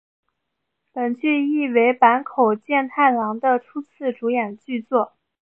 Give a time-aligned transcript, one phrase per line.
[0.93, 5.13] 本剧亦为坂口健太郎的初次主演剧作。